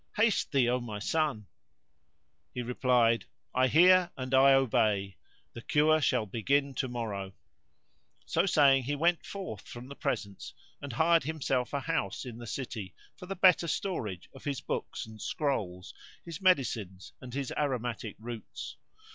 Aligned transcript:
Haste 0.17 0.51
thee, 0.51 0.67
O 0.67 0.79
my 0.79 0.97
son!" 0.97 1.45
He 2.55 2.63
replied,"I 2.63 3.67
hear 3.67 4.09
and 4.17 4.33
I 4.33 4.51
obey; 4.53 5.17
the 5.53 5.61
cure 5.61 6.01
shall 6.01 6.25
begin 6.25 6.73
tomorrow." 6.73 7.33
So 8.25 8.47
saying 8.47 8.85
he 8.85 8.95
went 8.95 9.23
forth 9.23 9.67
from 9.67 9.89
the 9.89 9.95
presence, 9.95 10.55
and 10.81 10.93
hired 10.93 11.25
himself 11.25 11.71
a 11.71 11.81
house 11.81 12.25
in 12.25 12.39
the 12.39 12.47
city 12.47 12.95
for 13.15 13.27
the 13.27 13.35
better 13.35 13.67
storage 13.67 14.27
of 14.33 14.43
his 14.43 14.59
books 14.59 15.05
and 15.05 15.21
scrolls, 15.21 15.93
his 16.25 16.41
medicines 16.41 17.13
and 17.21 17.31
his 17.35 17.53
aromatic 17.55 18.15
roots. 18.17 18.77